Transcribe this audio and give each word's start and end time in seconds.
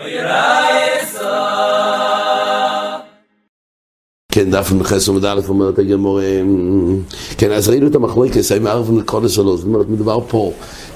Oye, 0.00 0.22
כן, 4.38 4.50
דף 4.50 4.72
מחס 4.72 5.08
עמוד 5.08 5.24
א' 5.24 5.40
אומרת 5.48 5.78
הגמור, 5.78 6.20
כן, 7.38 7.52
אז 7.52 7.68
ראינו 7.68 7.86
את 7.86 7.94
המחלוקת, 7.94 8.40
האם 8.50 8.66
ערב 8.66 8.98
לקודש 8.98 9.38
או 9.38 9.44
לא, 9.44 9.56
זאת 9.56 9.66
אומרת, 9.66 9.88
מדובר 9.88 10.20
פה 10.28 10.52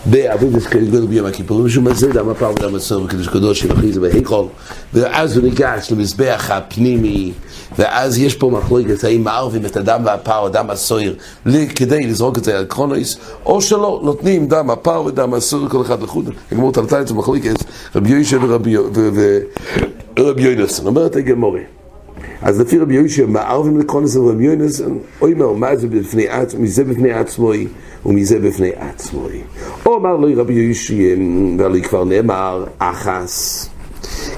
בעבודת 0.06 0.66
גדול 0.72 1.06
ביום 1.06 1.26
הכיפורים, 1.26 1.66
משום 1.66 1.84
מה 1.84 1.94
זה 1.94 2.12
דם 2.12 2.28
הפעם 2.28 2.52
ודם 2.52 2.74
הסוף, 2.74 3.04
וקדוש 3.04 3.28
קדוש 3.28 3.66
זה 3.90 4.00
בהיכול, 4.00 4.44
ואז 4.94 5.36
הוא 5.36 5.44
ניגש 5.44 5.92
למזבח 5.92 6.50
הפנימי, 6.52 7.32
ואז 7.78 8.18
יש 8.18 8.34
פה 8.34 8.50
מחלוקת, 8.50 9.04
האם 9.04 9.24
מערבים 9.24 9.66
את 9.66 9.76
הדם 9.76 10.02
והפער, 10.04 10.48
דם 10.48 10.70
הסויר, 10.70 11.16
כדי 11.76 12.06
לזרוק 12.06 12.38
את 12.38 12.44
זה 12.44 12.58
על 12.58 12.64
קרונויס, 12.64 13.16
או 13.46 13.62
שלא, 13.62 14.00
נותנים 14.04 14.46
דם 14.46 14.70
הפער 14.70 15.04
ודם 15.04 15.34
הסויר, 15.34 15.68
כל 15.68 15.80
אחד 15.82 16.02
לחוד, 16.02 16.30
הגמור 16.52 16.72
תלתה 16.72 17.00
את 17.00 17.10
המחלוקת, 17.10 17.64
רבי 17.96 18.10
יוישה 18.10 18.36
ורבי 20.16 20.42
יוינס, 20.42 20.80
אומרת 20.86 21.16
הגמורה. 21.16 21.81
אז 22.42 22.60
לפי 22.60 22.78
רבי 22.78 22.94
יוישה, 22.94 23.26
מערבים 23.26 23.80
לקרונס 23.80 24.16
ורבי 24.16 24.44
יוינס, 24.44 24.80
אוי 25.20 25.34
מה, 25.34 25.52
מה 25.52 25.76
זה 25.76 25.88
בפני 25.88 26.28
עצמו, 26.28 26.60
מזה 26.60 26.84
בפני 26.84 27.12
עצמוי, 27.12 27.68
ומזה 28.06 28.38
בפני 28.38 28.70
עצמוי. 28.76 29.40
או 29.86 29.96
אמר 29.96 30.16
לו 30.16 30.28
רבי 30.36 30.52
יוישה, 30.52 30.94
ועלי 31.58 31.82
כבר 31.82 32.04
נאמר, 32.04 32.64
אחס. 32.78 33.68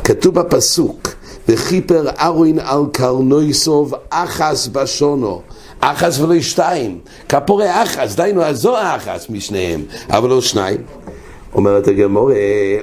כתוב 0.04 0.34
בפסוק, 0.34 1.08
וכיפר 1.48 2.08
ארוין 2.20 2.58
על 2.58 2.82
קרנויסוב 2.92 3.94
אחס 4.10 4.66
בשונו. 4.66 5.42
אחס 5.80 6.18
ולא 6.20 6.40
שתיים. 6.40 6.98
כפורי 7.28 7.82
אחס, 7.82 8.14
דיינו, 8.14 8.42
אז 8.42 8.58
זו 8.58 8.76
אחס 8.80 9.30
משניהם, 9.30 9.82
אבל 10.10 10.28
לא 10.28 10.40
שניים. 10.40 10.78
אומרת 11.54 11.88
הגמור, 11.88 12.30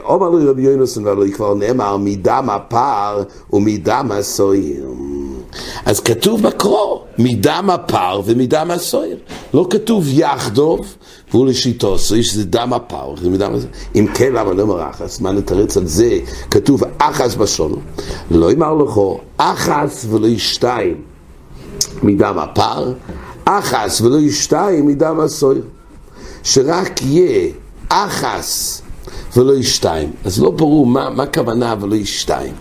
אומר 0.03 0.30
לו 0.30 0.52
רבי 0.52 0.61
יונוסון, 0.61 1.07
ולא 1.07 1.27
כבר 1.31 1.53
נאמר, 1.53 1.98
מדם 1.98 2.48
הפר 2.52 3.23
ומדם 3.53 4.09
הסויר. 4.13 4.85
אז 5.86 6.00
כתוב 6.00 6.41
בקרוא, 6.41 7.00
מדם 7.17 7.69
הפר 7.73 8.22
ומדם 8.25 8.72
הסויר. 8.72 9.17
לא 9.53 9.67
כתוב 9.69 10.05
יחדוב, 10.08 10.95
והוא 11.31 11.47
לשיטו, 11.47 11.97
שזה 12.00 12.45
דם 12.45 12.73
הפר, 12.73 13.13
זה 13.22 13.30
מדם 13.30 13.53
הסויר. 13.53 13.72
אם 13.95 14.08
כן, 14.13 14.33
למה 14.33 14.53
לא 14.53 14.61
אומר 14.61 14.89
אחס? 14.89 15.22
מה 15.22 15.31
נתרץ 15.31 15.78
על 15.78 15.88
זה? 15.88 16.19
כתוב 16.52 16.83
אחס 16.97 17.35
בשונו. 17.35 17.78
לא 18.31 18.52
אמר 18.52 18.73
לכו, 18.73 19.19
אחס 19.38 20.06
ולא 20.09 20.28
שתיים 20.38 20.95
מדם 22.03 22.39
הפר, 22.39 22.94
אחס 23.45 24.02
ולא 24.02 24.19
שתיים 24.31 24.88
מדם 24.88 25.19
הסויר. 25.19 25.63
שרק 26.44 27.02
יהיה 27.02 27.52
אחס 27.92 28.81
ולא 29.38 29.61
שתיים. 29.61 30.11
אז 30.25 30.42
לא 30.42 30.52
ברור 30.52 30.86
מה, 30.86 31.23
הכוונה 31.23 31.75
ולא 31.81 31.95
שתיים. 32.06 32.53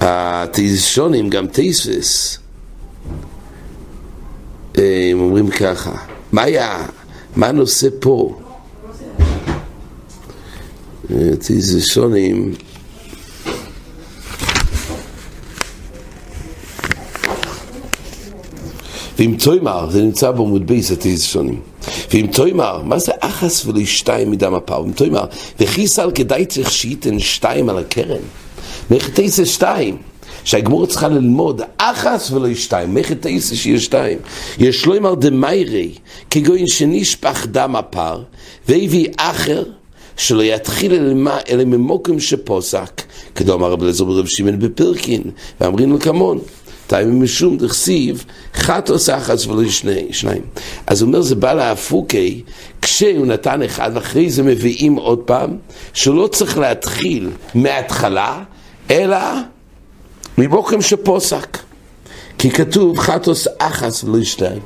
התיזשונים, 0.00 1.30
גם 1.30 1.46
תייסס, 1.46 2.38
הם 4.74 5.20
אומרים 5.20 5.50
ככה, 5.50 5.92
מה 6.32 6.42
היה, 6.42 6.86
מה 7.36 7.46
הנושא 7.46 7.88
פה? 8.00 8.38
תיזשונים 11.38 12.54
ואם 19.18 19.36
תוימר, 19.44 19.90
זה 19.90 20.02
נמצא 20.02 20.30
בעמוד 20.30 20.66
בייס 20.66 20.90
התיזשונים 20.90 21.60
ואם 22.10 22.26
תוימר, 22.32 22.82
מה 22.84 22.98
זה 22.98 23.12
אחס 23.20 23.66
ולא 23.66 23.84
שתיים 23.84 24.30
מדם 24.30 24.54
הפר? 24.54 24.82
ואם 24.82 24.92
תוימר, 24.92 25.24
וכיסל 25.60 26.10
כדאי 26.14 26.46
צריך 26.46 26.70
שייתן 26.70 27.18
שתיים 27.18 27.68
על 27.68 27.78
הקרן? 27.78 28.20
מחטייסה 28.90 29.46
שתיים 29.46 29.96
שהגמור 30.44 30.86
צריכה 30.86 31.08
ללמוד 31.08 31.62
אחס 31.76 32.30
ולא 32.30 32.54
שתיים, 32.54 32.94
מחטייסה 32.94 33.56
שיהיה 33.56 33.80
שתיים. 33.80 34.18
יש 34.58 34.86
לא 34.86 34.96
אמר 34.96 35.14
דמיירי 35.14 35.92
כגוין 36.30 36.66
שנשפך 36.66 37.46
דם 37.50 37.76
הפר 37.76 38.22
והביא 38.68 39.08
אחר 39.16 39.64
שלא 40.16 40.42
יתחיל 40.42 40.92
אלא 41.50 41.64
ממוקם 41.64 42.20
שפוסק 42.20 43.02
כדו 43.34 43.54
אמר 43.54 43.70
רב 43.72 43.82
אלעזר 43.82 44.04
ברב 44.04 44.26
שמעון 44.26 44.58
בפרקין 44.58 45.22
ואמרים 45.60 45.90
לו 45.92 46.00
כמון 46.00 46.38
טיימים 46.88 47.22
משום 47.22 47.56
דכסיב 47.56 48.24
חטוס 48.54 49.10
אחס 49.10 49.46
ולא 49.46 49.68
שני, 49.68 50.06
שניים. 50.10 50.42
אז 50.86 51.02
הוא 51.02 51.08
אומר 51.08 51.20
זה 51.22 51.34
בא 51.34 51.52
להפוקי 51.52 52.42
כשהוא 52.82 53.26
נתן 53.26 53.62
אחד 53.62 53.90
ואחרי 53.94 54.30
זה 54.30 54.42
מביאים 54.42 54.94
עוד 54.94 55.18
פעם 55.18 55.56
שלא 55.92 56.26
צריך 56.26 56.58
להתחיל 56.58 57.30
מההתחלה 57.54 58.42
אלא 58.90 59.18
מבוקם 60.38 60.82
שפוסק 60.82 61.58
כי 62.38 62.50
כתוב 62.50 62.98
חטוס 62.98 63.46
אחס 63.58 64.04
ולא 64.04 64.24
שתיים 64.24 64.58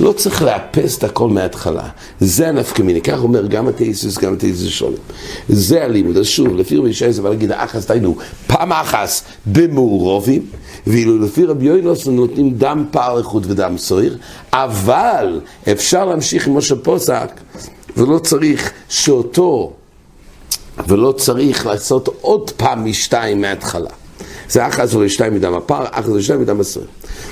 לא 0.00 0.12
צריך 0.12 0.42
לאפס 0.42 0.98
את 0.98 1.04
הכל 1.04 1.28
מההתחלה. 1.28 1.88
זה 2.20 2.48
הנפקא 2.48 2.82
מיני, 2.82 3.00
כך 3.00 3.18
אומר 3.18 3.46
גם 3.46 3.68
התאיסוס 3.68 4.18
גם 4.18 4.32
התאיסוס 4.32 4.68
שולם 4.68 4.96
זה 5.48 5.84
הלימוד, 5.84 6.16
אז 6.16 6.26
שוב, 6.26 6.56
לפי 6.56 6.76
רבי 6.76 6.90
ישי 6.90 7.12
זה 7.12 7.22
בא 7.22 7.28
להגיד 7.28 7.52
אחס, 7.52 7.86
דיינו, 7.86 8.16
פעם 8.46 8.72
אחס 8.72 9.22
במעורובים 9.46 10.46
ואילו 10.86 11.18
לפי 11.18 11.44
רבי 11.44 11.66
יוינוס 11.66 12.06
נותנים 12.06 12.54
דם 12.54 12.84
פער 12.90 13.18
איכות 13.18 13.42
ודם 13.46 13.78
סויר 13.78 14.18
אבל 14.52 15.40
אפשר 15.72 16.04
להמשיך 16.04 16.46
עם 16.46 16.56
משה 16.56 16.76
פוסק 16.76 17.40
ולא 17.96 18.18
צריך 18.18 18.72
שאותו 18.88 19.72
ולא 20.88 21.12
צריך 21.12 21.66
לעשות 21.66 22.08
עוד 22.20 22.50
פעם 22.50 22.84
משתיים 22.84 23.40
מההתחלה 23.40 23.90
זה 24.50 24.66
אחס 24.66 24.94
ולא 24.94 25.08
שתיים 25.08 25.34
מדם 25.34 25.54
הפר, 25.54 25.84
אחס 25.90 26.08
ולא 26.08 26.20
שתיים 26.20 26.40
מדם 26.40 26.60
הסויר 26.60 26.86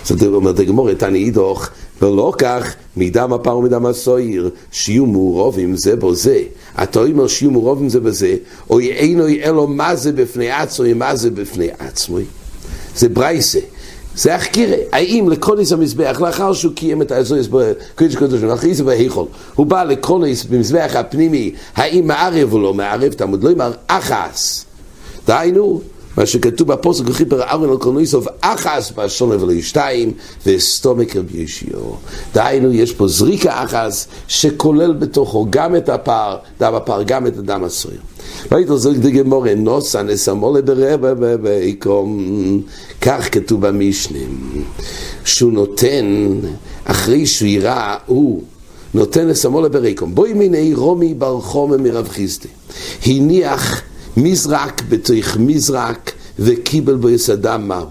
זאת 0.04 0.22
אומרת, 0.22 0.58
הגמור, 0.58 0.94
תני 0.94 1.18
אידוך, 1.18 1.68
ולא 2.02 2.32
כך 2.38 2.74
מדם 2.96 3.32
הפר 3.32 3.56
ומדם 3.56 3.86
הסויר, 3.86 4.50
שיהיו 4.72 5.06
מעורבים 5.06 5.76
זה 5.76 5.96
בו 5.96 6.14
זה. 6.14 6.42
אתה 6.82 7.00
אומר 7.00 7.26
שיהיו 7.26 7.50
מעורבים 7.50 7.88
זה 7.88 8.00
בזה, 8.00 8.36
אוי 8.70 8.92
אינו 8.92 9.28
אלו 9.28 9.66
מה 9.66 9.96
זה 9.96 10.12
בפני 10.12 10.50
עצמי, 10.50 10.92
מה 10.92 11.16
זה 11.16 11.30
בפני 11.30 11.68
עצמי. 11.78 12.24
זה 12.96 13.08
ברייסה. 13.08 13.58
זה 14.16 14.34
החקירה, 14.34 14.76
האם 14.92 15.28
לקרוניס 15.30 15.72
המזבח, 15.72 16.20
לאחר 16.20 16.52
שהוא 16.52 16.72
קיים 16.74 17.02
את 17.02 17.10
האזוריס 17.10 17.46
בקודש 17.46 18.16
קודש, 18.16 18.42
אחרי 18.42 18.74
זה 18.74 18.84
בהיכול, 18.84 19.26
הוא 19.54 19.66
בא 19.66 19.84
לקרוניס 19.84 20.44
במזבח 20.44 20.92
הפנימי, 20.94 21.54
האם 21.74 22.06
מערב 22.06 22.52
או 22.52 22.58
לא 22.58 22.74
מערב, 22.74 23.12
תמוד 23.12 23.44
לא 23.44 23.50
אמר 23.50 23.72
אחס. 23.86 24.64
דהיינו, 25.26 25.80
מה 26.16 26.26
שכתוב 26.26 26.68
בפוסק 26.68 27.04
וחיפר 27.06 27.42
ארון 27.42 27.70
על 27.70 27.76
קורנויסוב 27.76 28.26
אחס 28.40 28.92
בשונה 28.96 29.42
ולא 29.42 29.60
שתיים 29.60 30.12
וסתומק 30.46 31.16
רבי 31.16 31.38
ישיו. 31.38 31.80
דהיינו 32.34 32.72
יש 32.72 32.92
פה 32.92 33.08
זריקה 33.08 33.64
אחס 33.64 34.08
שכולל 34.28 34.92
בתוכו 34.92 35.46
גם 35.50 35.76
את 35.76 35.88
הפער, 35.88 36.36
דם 36.60 36.74
הפער, 36.74 37.02
גם 37.02 37.26
את 37.26 37.38
הדם 37.38 37.64
הסויר 37.64 38.00
ראיתו 38.52 38.76
זוג 38.76 38.96
דגמורה 38.96 39.54
נוסה 39.54 40.02
נסמולה 40.02 40.62
ברבע 40.62 41.36
בעיקרום 41.36 42.60
כך 43.00 43.28
כתוב 43.32 43.66
במשנים 43.66 44.64
שהוא 45.24 45.52
נותן 45.52 46.04
אחרי 46.84 47.26
שהוא 47.26 47.48
יראה 47.48 47.96
הוא 48.06 48.42
נותן 48.94 49.26
לסמולה 49.26 49.68
בריקום 49.68 50.14
בואי 50.14 50.32
מיני 50.32 50.74
רומי 50.74 51.14
בר 51.14 51.40
חומר 51.40 51.76
מרב 51.76 52.08
חיסטי. 52.08 52.48
הניח 53.06 53.82
מזרק 54.16 54.82
בתוך 54.88 55.36
מזרק 55.36 56.12
וקיבל 56.38 56.94
בו 56.94 57.10
יסדם 57.10 57.68
מהו. 57.68 57.86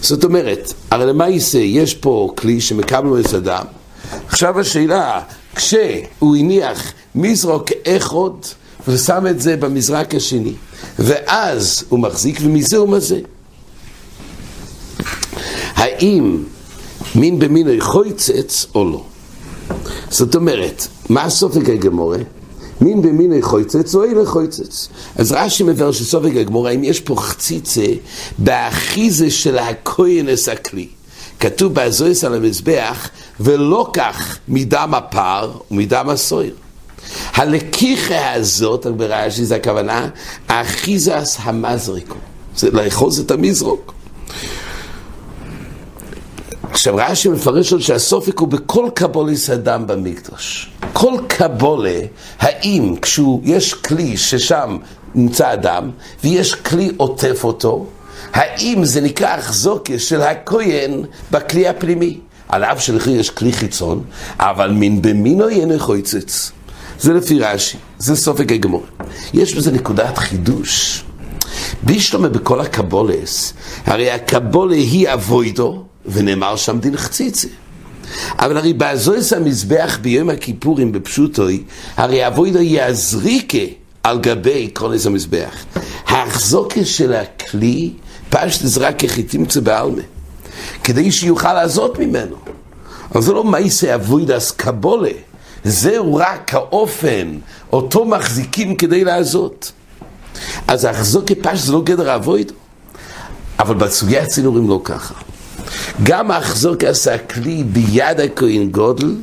זאת 0.00 0.24
אומרת, 0.24 0.72
הרי 0.90 1.06
למה 1.06 1.28
יישא? 1.28 1.56
יש 1.56 1.94
פה 1.94 2.32
כלי 2.38 2.60
שמקבל 2.60 3.08
בו 3.08 3.18
יסדם. 3.18 3.64
עכשיו 4.28 4.60
השאלה, 4.60 5.20
כשהוא 5.54 6.36
הניח 6.36 6.92
מזרוק 7.14 7.68
אחד 7.86 8.48
ושם 8.88 9.26
את 9.30 9.40
זה 9.40 9.56
במזרק 9.56 10.14
השני, 10.14 10.52
ואז 10.98 11.84
הוא 11.88 11.98
מחזיק 11.98 12.38
ומזה 12.42 12.76
הוא 12.76 12.88
מזה. 12.88 13.20
האם 15.74 16.44
מין 17.14 17.38
במינוי 17.38 17.80
חויצץ 17.80 18.66
או 18.74 18.84
לא? 18.90 19.04
זאת 20.10 20.34
אומרת, 20.34 20.86
מה 21.08 21.24
הסופק 21.24 21.68
הגמורה? 21.68 22.18
מין 22.82 23.02
במין 23.02 23.42
חויצץ 23.42 23.94
או 23.94 24.04
אין 24.04 24.24
חויצץ. 24.24 24.88
אז 25.16 25.32
רש"י 25.32 25.62
מבאר 25.62 25.92
שסופג 25.92 26.36
הגמורה, 26.36 26.70
אם 26.70 26.84
יש 26.84 27.00
פה 27.00 27.16
חציצה 27.16 27.86
באחיזה 28.38 29.30
של 29.30 29.58
הכהנס 29.58 30.48
הכלי. 30.48 30.88
כתוב 31.40 31.74
באזויס 31.74 32.24
על 32.24 32.34
המזבח, 32.34 33.08
ולא 33.40 33.90
כך 33.92 34.38
מדם 34.48 34.94
הפר 34.94 35.52
ומדם 35.70 36.08
הסויר. 36.08 36.54
הלקיחה 37.34 38.32
הזאת, 38.32 38.86
ברש"י 38.86 39.44
זה 39.44 39.56
הכוונה, 39.56 40.08
האחיזס 40.48 41.38
המזריקו. 41.40 42.16
זה 42.56 42.70
לאחוז 42.70 43.20
את 43.20 43.30
המזרוק. 43.30 43.94
עכשיו 46.72 46.96
רש"י 46.96 47.28
מפרש 47.28 47.72
עוד 47.72 47.80
שהסופק 47.80 48.38
הוא 48.38 48.48
בכל 48.48 48.88
קבוליס 48.94 49.50
אדם 49.50 49.86
במקדוש. 49.86 50.70
כל 50.92 51.14
קבולה, 51.28 52.00
האם 52.38 52.94
כשיש 53.02 53.74
כלי 53.74 54.16
ששם 54.16 54.78
נמצא 55.14 55.52
אדם, 55.52 55.90
ויש 56.24 56.54
כלי 56.54 56.90
עוטף 56.96 57.44
אותו, 57.44 57.86
האם 58.32 58.84
זה 58.84 59.00
נקרא 59.00 59.38
אחזוקה 59.38 59.98
של 59.98 60.22
הכהן 60.22 61.02
בכלי 61.30 61.68
הפנימי? 61.68 62.18
על 62.48 62.64
אף 62.64 62.80
שלכי 62.80 63.10
יש 63.10 63.30
כלי 63.30 63.52
חיצון, 63.52 64.04
אבל 64.38 64.70
מין 64.70 65.02
במינו 65.02 65.50
יהיה 65.50 65.78
חויצץ. 65.78 66.52
זה 66.98 67.12
לפי 67.12 67.38
רש"י, 67.38 67.78
זה 67.98 68.16
סופק 68.16 68.52
הגמור. 68.52 68.84
יש 69.34 69.54
בזה 69.54 69.72
נקודת 69.72 70.18
חידוש. 70.18 71.04
בישלומה 71.82 72.28
בכל 72.28 72.60
הקבולס, 72.60 73.52
הרי 73.86 74.10
הקבולה 74.10 74.74
היא 74.74 75.12
אבוידו, 75.12 75.84
ונאמר 76.06 76.56
שם 76.56 76.78
דין 76.78 76.96
חציצה. 76.96 77.48
אבל 78.38 78.56
הרי 78.56 78.72
באזויס 78.72 79.32
המזבח 79.32 79.98
ביום 80.00 80.30
הכיפורים 80.30 80.92
בפשוטוי, 80.92 81.62
הרי 81.96 82.26
אבוידו 82.26 82.58
היא 82.58 82.82
הזריקה 82.82 83.58
על 84.02 84.18
גבי 84.18 84.68
קרונס 84.68 85.06
המזבח. 85.06 85.64
ההחזוקה 86.06 86.84
של 86.84 87.12
הכלי 87.12 87.90
פשט 88.30 88.60
זה 88.62 88.80
רק 88.80 89.04
כחיתימצה 89.04 89.60
בעלמה, 89.60 90.02
כדי 90.84 91.12
שיוכל 91.12 91.52
לעזות 91.52 91.98
ממנו. 91.98 92.36
אבל 93.14 93.22
זה 93.22 93.32
לא 93.32 93.44
מייסה 93.44 93.94
אבוידס 93.94 94.50
קבולה, 94.50 95.10
זהו 95.64 96.14
רק 96.14 96.54
האופן, 96.54 97.38
אותו 97.72 98.04
מחזיקים 98.04 98.76
כדי 98.76 99.04
לעזות. 99.04 99.72
אז 100.68 100.84
ההחזוקה 100.84 101.34
פשט 101.42 101.64
זה 101.64 101.72
לא 101.72 101.82
גדר 101.82 102.14
אבוידו, 102.14 102.54
אבל 103.58 103.74
בסוגיה 103.74 104.22
הצינורים 104.22 104.68
לא 104.68 104.80
ככה. 104.84 105.14
גם 106.02 106.30
ההחזוק 106.30 106.84
עשה 106.84 107.18
כלי 107.18 107.64
ביד 107.64 108.20
הכהן 108.20 108.70
גודל, 108.70 109.14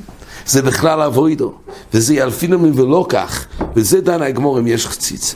זה 0.46 0.62
בכלל 0.62 1.02
אבוידו, 1.02 1.54
וזה 1.94 2.14
ילפינו 2.14 2.76
ולא 2.76 3.06
כך, 3.10 3.46
וזה 3.76 4.02
דן 4.02 4.22
הגמור 4.22 4.60
אם 4.60 4.68
יש 4.68 4.88
חציץ. 4.88 5.36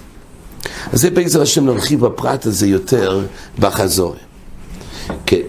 אז 0.93 1.01
זה 1.01 1.09
בעזר 1.09 1.41
השם 1.41 1.65
נרחיב 1.65 2.05
בפרט 2.05 2.45
הזה 2.45 2.67
יותר 2.67 3.21
בחזור. 3.59 4.15
כן. 5.25 5.41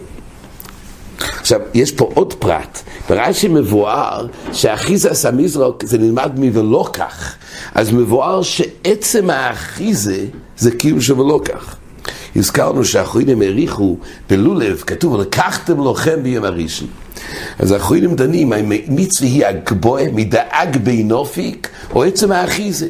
עכשיו, 1.18 1.60
יש 1.74 1.92
פה 1.92 2.10
עוד 2.14 2.34
פרט. 2.34 2.78
ברש"י 3.08 3.48
מבואר 3.48 4.26
שהאחיזה 4.52 5.28
המזרוק 5.28 5.84
זה 5.84 5.98
נלמד 5.98 6.30
מ"ולא 6.36 6.88
כך". 6.92 7.34
אז 7.74 7.92
מבואר 7.92 8.42
שעצם 8.42 9.30
האחיזה 9.30 10.26
זה 10.56 10.70
קיום 10.70 11.00
שבלא 11.00 11.40
כך. 11.44 11.76
הזכרנו 12.36 12.84
שהאחרונים 12.84 13.42
העריכו 13.42 13.96
בלולב, 14.30 14.82
כתוב, 14.86 15.20
לקחתם 15.20 15.76
לוחם 15.76 16.22
ביום 16.22 16.44
הראשון. 16.44 16.88
אז 17.58 17.72
האחרונים 17.72 18.14
דנים, 18.14 18.52
מצווה 18.88 19.30
היא 19.30 19.46
הגבוה, 19.46 20.02
מדאג 20.12 20.76
בי 20.76 21.02
נופיק, 21.02 21.68
או 21.94 22.04
עצם 22.04 22.32
האחיזה. 22.32 22.88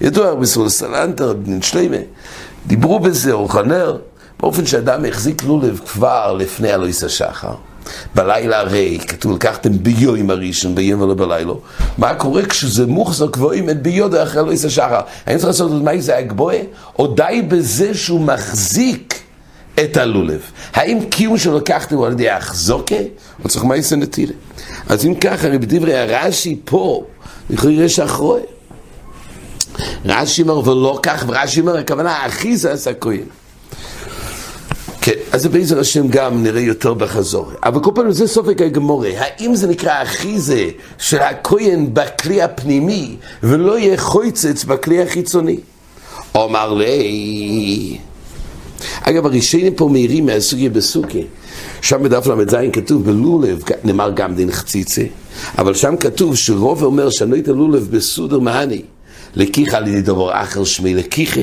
ידוע 0.00 0.34
בסול 0.34 0.68
סלנטר, 0.68 1.32
בן 1.32 1.62
שלמה, 1.62 1.96
דיברו 2.66 3.00
בזה, 3.00 3.32
אורחנר, 3.32 3.98
באופן 4.40 4.66
שאדם 4.66 5.04
החזיק 5.04 5.44
לולב 5.44 5.80
כבר 5.86 6.32
לפני 6.32 6.74
אלוהיס 6.74 7.04
השחר. 7.04 7.54
בלילה 8.14 8.60
הרי, 8.60 8.98
כתוב, 9.08 9.32
לקחתם 9.32 9.72
ביום 9.82 10.30
הראשון, 10.30 10.74
ביום 10.74 11.00
ולא 11.00 11.14
בלילה. 11.14 11.52
מה 11.98 12.14
קורה 12.14 12.46
כשזה 12.46 12.86
מוחזק 12.86 13.30
גבוהים 13.30 13.70
את 13.70 13.82
ביודו 13.82 14.22
אחרי 14.22 14.40
אלוהיס 14.40 14.64
השחר? 14.64 15.00
האם 15.26 15.36
צריך 15.36 15.48
לעשות 15.48 15.72
את 15.72 15.82
מה 15.82 15.90
זה 15.98 16.16
הגבוה? 16.16 16.54
או 16.98 17.06
די 17.06 17.42
בזה 17.48 17.94
שהוא 17.94 18.20
מחזיק 18.20 19.14
את 19.84 19.96
הלולב. 19.96 20.40
האם 20.74 20.98
קיום 21.10 21.38
שלו 21.38 21.56
לקחתם 21.56 21.96
הוא 21.96 22.06
על 22.06 22.12
ידי 22.12 22.28
האחזוקה? 22.28 22.96
או 23.44 23.48
צריך 23.48 23.64
מה 23.64 23.76
יעשה 23.76 23.96
נטילה? 23.96 24.32
אז 24.88 25.06
אם 25.06 25.14
ככה, 25.14 25.46
הרי 25.46 25.58
בדברי 25.58 25.98
הרש"י 25.98 26.60
פה, 26.64 27.04
לכאורה 27.50 27.72
יש 27.72 28.00
אחרוי. 28.00 28.40
רש"י 30.04 30.42
אומר 30.42 30.68
ולא 30.68 31.00
כך, 31.02 31.24
ורש"י 31.28 31.60
אומר 31.60 31.76
הכוונה 31.76 32.12
האחיזה 32.12 32.72
עשה 32.72 32.94
כהן. 32.94 33.24
כן, 35.00 35.12
אז 35.32 35.46
בעזר 35.46 35.80
השם 35.80 36.08
גם 36.08 36.42
נראה 36.42 36.60
יותר 36.60 36.94
בחזור. 36.94 37.52
אבל 37.64 37.82
כל 37.82 37.90
פעם 37.94 38.12
זה 38.12 38.26
סופק 38.26 38.60
הגמורה. 38.60 39.10
האם 39.16 39.54
זה 39.54 39.66
נקרא 39.66 40.02
אחיזה 40.02 40.68
של 40.98 41.18
הכהן 41.18 41.86
בכלי 41.92 42.42
הפנימי, 42.42 43.16
ולא 43.42 43.78
יהיה 43.78 43.96
חויצץ 43.96 44.64
בכלי 44.64 45.02
החיצוני? 45.02 45.56
אומר 46.34 46.74
לי... 46.74 47.98
אגב, 49.02 49.26
הראשונים 49.26 49.74
פה 49.74 49.88
מהירים 49.88 50.26
מהסוגיה 50.26 50.70
בסוכי. 50.70 51.24
שם 51.82 52.02
בדף 52.02 52.26
ל"ז 52.26 52.54
כתוב 52.72 53.04
בלולב, 53.04 53.62
נאמר 53.84 54.10
גם 54.14 54.34
דין 54.34 54.52
חציצה, 54.52 55.02
אבל 55.58 55.74
שם 55.74 55.96
כתוב 55.96 56.36
שרוב 56.36 56.82
אומר 56.82 57.10
שאני 57.10 57.40
את 57.40 57.48
הלולב 57.48 57.88
בסודר 57.90 58.38
מהני. 58.38 58.82
לקיחה 59.36 59.76
על 59.76 59.88
ידי 59.88 60.02
דבר 60.02 60.42
אחר 60.42 60.64
שמי 60.64 60.94
לקיחה. 60.94 61.40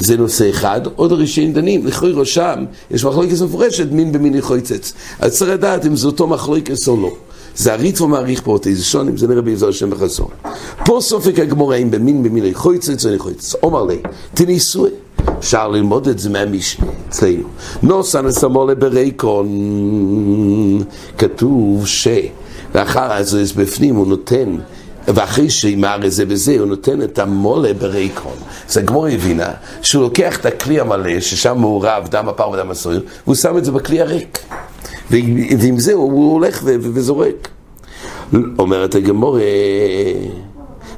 זה 0.00 0.16
נושא 0.16 0.50
אחד, 0.50 0.80
עוד 0.96 1.12
הראשונים 1.12 1.52
דנים, 1.52 1.86
לכוי 1.86 2.12
ראשם, 2.12 2.64
יש 2.90 3.04
מחלוקת 3.04 3.40
מפורשת 3.40 3.86
מין 3.92 4.12
במיני 4.12 4.42
חויצץ. 4.42 4.92
אז 5.18 5.38
צריך 5.38 5.50
לדעת 5.50 5.86
אם 5.86 5.96
זה 5.96 6.06
אותו 6.06 6.26
מחלוקת 6.26 6.88
או 6.88 6.96
לא. 6.96 7.10
זה 7.56 7.72
הריטבו 7.72 8.08
מעריך 8.08 8.42
פה 8.44 8.52
אותי, 8.52 8.74
זה 8.74 8.84
שונים, 8.84 9.16
זה 9.16 9.28
נראה 9.28 9.42
בעזר 9.42 9.68
השם 9.68 9.90
בחסון. 9.90 10.28
פה 10.84 10.98
סופק 11.00 11.38
הגמורה 11.38 11.76
אם 11.76 11.90
במין 11.90 12.22
במיני 12.22 12.54
חויצץ 12.54 13.06
או 13.06 13.14
נחויצץ. 13.14 13.54
אומר 13.62 13.84
לי, 13.84 13.98
תניסוי. 14.34 14.90
אפשר 15.38 15.68
ללמוד 15.68 16.08
את 16.08 16.18
זה 16.18 16.30
מהמשנה 16.30 16.86
אצלנו. 17.08 17.48
נוסן 17.82 18.26
אסמולה 18.26 18.74
ברייקון, 18.74 19.48
כתוב 21.18 21.86
ש... 21.86 22.08
לאחר 22.74 23.12
אז 23.12 23.52
בפנים 23.56 23.96
הוא 23.96 24.06
נותן 24.06 24.56
ואחרי 25.08 25.50
שימר 25.50 25.98
זה 26.06 26.26
בזה, 26.26 26.58
הוא 26.58 26.66
נותן 26.66 27.02
את 27.02 27.18
המולה 27.18 27.74
בריקון. 27.74 28.36
אז 28.68 28.76
הגמור 28.76 29.06
הבינה 29.06 29.50
שהוא 29.82 30.02
לוקח 30.02 30.40
את 30.40 30.46
הכלי 30.46 30.80
המלא, 30.80 31.20
ששם 31.20 31.58
מעורב 31.58 32.08
דם 32.10 32.28
הפר 32.28 32.50
ודם 32.50 32.70
הסויר, 32.70 33.02
והוא 33.24 33.34
שם 33.34 33.58
את 33.58 33.64
זה 33.64 33.72
בכלי 33.72 34.00
הריק. 34.00 34.38
ועם 35.10 35.78
זה 35.78 35.92
הוא 35.92 36.32
הולך 36.32 36.60
וזורק. 36.64 37.48
אומרת 38.58 38.94
הגמור, 38.94 39.38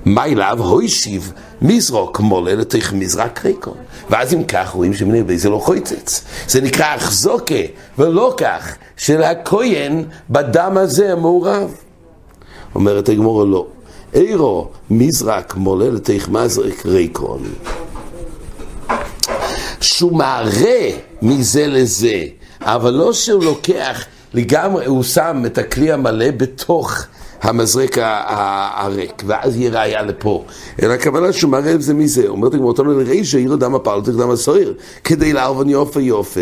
מה 0.05 0.25
אליו 0.25 0.59
הוישיב 0.61 1.33
מזרוק 1.63 2.21
מולה 2.21 2.55
לתוך 2.55 2.93
מזרק 2.93 3.45
ריקון. 3.45 3.75
ואז 4.11 4.35
אם 4.35 4.45
כך 4.45 4.69
רואים 4.69 4.95
שמנה 4.95 5.23
בי 5.23 5.39
זה 5.39 5.51
לא 5.51 5.59
חויצץ. 5.59 6.25
זה 6.49 6.61
נקרא 6.61 6.97
אחזוקה, 6.97 7.55
ולא 7.99 8.35
כך, 8.37 8.75
של 8.97 9.23
הכהן 9.23 10.05
בדם 10.31 10.77
הזה 10.77 11.13
המעורב. 11.13 11.75
אומרת 12.75 13.09
הגמור 13.09 13.45
לא. 13.45 13.67
אירו 14.15 14.69
מזרק 14.91 15.55
מולה 15.57 15.91
לתוך 15.91 16.29
מזרק 16.29 16.87
ריקון. 16.87 17.43
שהוא 19.81 20.13
מראה 20.13 20.91
מזה 21.23 21.67
לזה, 21.67 22.25
אבל 22.61 22.91
לא 22.91 23.13
שהוא 23.13 23.45
לוקח 23.45 24.05
לגמרי, 24.35 24.87
הוא 24.87 25.03
שם 25.03 25.43
את 25.47 25.59
הכלי 25.59 25.93
המלא 25.93 26.31
בתוך 26.31 27.07
המזרק 27.43 27.99
הריק, 27.99 29.23
ואז 29.27 29.57
יהיה 29.57 29.71
ראייה 29.71 30.03
לפה. 30.03 30.45
אלא 30.83 30.93
הכוונה 30.93 31.33
שהוא 31.33 31.51
את 31.75 31.83
זה 31.83 31.95
מזה. 31.95 32.29
אומרת 32.29 32.55
הגמור, 32.55 32.69
אותנו 32.69 33.01
לרישא, 33.01 33.37
יראו 33.37 33.57
דם 33.57 33.75
הפעל, 33.75 34.03
צריך 34.03 34.17
דם 34.17 34.31
הסוער, 34.31 34.73
כדי 35.05 35.33
לערבון 35.33 35.69
יופה 35.69 36.01
יופה. 36.01 36.41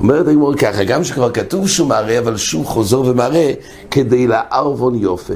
אומרת 0.00 0.28
הגמור 0.28 0.54
ככה, 0.54 0.84
גם 0.84 1.04
שכבר 1.04 1.30
כתוב 1.30 1.68
שהוא 1.68 1.88
מראה, 1.88 2.18
אבל 2.18 2.36
שוב 2.36 2.66
חוזר 2.66 3.00
ומראה, 3.00 3.52
כדי 3.90 4.26
לערבון 4.26 4.94
יופה. 4.94 5.34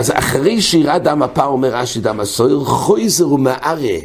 אז 0.00 0.12
אחרי 0.14 0.62
שירה 0.62 0.98
דם 0.98 1.22
הפר 1.22 1.44
אומר 1.44 1.68
רש"י 1.74 2.00
דם 2.00 2.20
הסויר, 2.20 2.64
חויזר 2.64 3.32
ומערה 3.32 3.98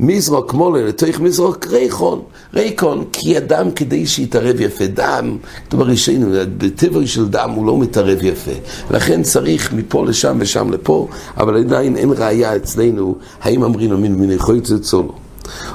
מזרוק 0.00 0.54
מולה 0.54 0.84
לתוך 0.84 1.20
מזרוק 1.20 1.66
ריחון, 1.66 2.22
ריקון, 2.54 3.04
כי 3.12 3.38
אדם 3.38 3.70
כדי 3.70 4.06
שיתערב 4.06 4.60
יפה 4.60 4.86
דם, 4.86 5.36
כתוב 5.66 5.80
בראשינו, 5.80 6.26
בטבע 6.58 7.06
של 7.06 7.28
דם 7.28 7.50
הוא 7.50 7.66
לא 7.66 7.78
מתערב 7.78 8.18
יפה, 8.22 8.50
לכן 8.90 9.22
צריך 9.22 9.72
מפה 9.72 10.04
לשם 10.04 10.36
ושם 10.40 10.70
לפה, 10.70 11.08
אבל 11.36 11.56
עדיין 11.58 11.96
אין 11.96 12.12
ראייה 12.16 12.56
אצלנו, 12.56 13.16
האם 13.42 13.64
אמרינו 13.64 13.98
מין 13.98 14.14
מיני 14.14 14.38
חויצץ 14.38 14.94
או 14.94 15.02
לא. 15.02 15.14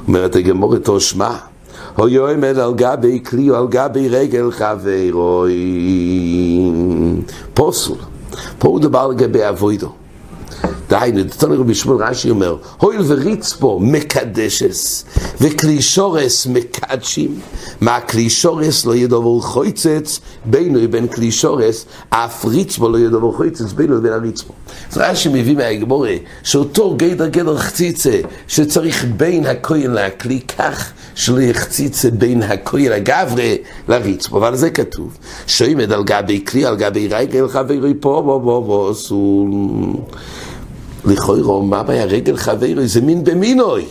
אומרת 0.07 0.35
הגמורת 0.35 0.87
או 0.87 0.99
שמע, 0.99 1.35
הו 1.95 2.07
עומד 2.19 2.57
על 2.57 2.73
גבי 2.73 3.19
כלי 3.25 3.49
או 3.49 3.55
על 3.55 3.67
גבי 3.67 4.09
רגל 4.09 4.51
חברוי, 4.51 5.53
פוסול. 7.53 8.10
פה 8.61 8.67
הוא 8.67 8.79
דבר 8.79 9.07
לגבי 9.07 9.49
אבוידו. 9.49 9.89
דהיינו, 10.91 11.23
דתנו 11.23 11.59
רבי 11.59 11.75
שמואל 11.75 12.03
רש"י 12.03 12.29
אומר, 12.29 12.55
הואיל 12.77 13.01
וריצפו 13.07 13.79
מקדשס 13.79 15.05
וקלישורס 15.41 16.47
מקדשים, 16.47 17.39
מה 17.81 17.99
קלישורס 17.99 18.85
לא 18.85 18.95
ידעו 18.95 19.41
חויצץ 19.41 20.19
בינו 20.45 20.79
לבין 20.79 21.07
קלישורס, 21.07 21.85
אף 22.09 22.45
ריצפו 22.45 22.89
לא 22.89 22.97
ידעו 22.97 23.33
חויצץ 23.33 23.71
בינו 23.73 23.97
לבין 23.97 24.13
הריצפו. 24.13 24.53
אז 24.91 24.97
רש"י 24.97 25.29
מביא 25.29 25.55
מהגמורה 25.55 26.15
שאותו 26.43 26.95
גדר 26.97 27.27
גדר 27.27 27.57
חציצה 27.57 28.19
שצריך 28.47 29.05
בין 29.17 29.45
הכהן 29.45 29.91
לכלי 29.91 30.39
כך 30.57 30.91
שלא 31.15 31.41
יחציצה 31.41 32.09
בין 32.11 32.43
הכהן 32.43 32.91
הגברה 32.91 33.53
לריצפו, 33.87 34.37
אבל 34.37 34.55
זה 34.55 34.69
כתוב, 34.69 35.17
שעומד 35.47 35.91
על 35.91 36.03
גבי 36.03 36.45
כלי, 36.45 36.65
על 36.65 36.75
גבי 36.75 37.07
רגל 37.07 37.47
חברי 37.47 37.93
פה 37.99 38.21
בו 38.25 38.39
בו 38.39 38.61
בו 38.61 38.91
אסור 38.91 39.47
לכוירו, 41.05 41.61
מה 41.61 41.79
הבעיה? 41.79 42.05
רגל 42.05 42.37
חברוי 42.37 42.87
זה 42.87 43.01
מין 43.01 43.23
במינוי. 43.23 43.85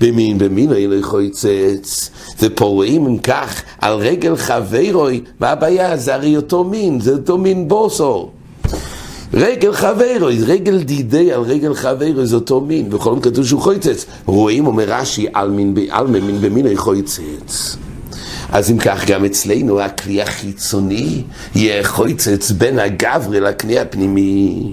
במין 0.00 0.38
במינוי 0.38 0.86
לחויצץ. 0.86 2.10
ופה 2.42 2.64
רואים 2.64 3.06
אם 3.06 3.18
כך 3.18 3.62
על 3.80 3.98
רגל 3.98 4.36
חברוי, 4.36 5.20
מה 5.40 5.50
הבעיה? 5.50 5.96
זה 5.96 6.14
הרי 6.14 6.36
אותו 6.36 6.64
מין, 6.64 7.00
זה 7.00 7.12
אותו 7.12 7.38
מין 7.38 7.68
בוסו. 7.68 8.30
רגל 9.34 9.72
חברוי, 9.72 10.38
רגל 10.44 10.82
דידי 10.82 11.32
על 11.32 11.40
רגל 11.40 11.74
חברוי 11.74 12.26
זה 12.26 12.34
אותו 12.34 12.60
מין, 12.60 12.90
בכל 12.90 13.14
מקרה 13.14 13.32
כתוב 13.32 13.46
שהוא 13.46 13.60
חויצץ. 13.60 14.06
רואים, 14.26 14.66
אומר 14.66 14.84
רש"י, 14.88 15.26
על 15.32 15.50
מין, 15.50 15.74
על 15.90 16.06
מין 16.06 16.40
במינוי 16.40 16.76
חויצץ. 16.76 17.76
אז 18.52 18.70
אם 18.70 18.78
כך 18.78 19.06
גם 19.06 19.24
אצלנו 19.24 19.80
הכלי 19.80 20.22
החיצוני 20.22 21.22
יהיה 21.54 21.84
חויצץ 21.84 22.50
בין 22.50 22.78
הגברי 22.78 23.40
לכלי 23.40 23.78
הפנימי. 23.78 24.72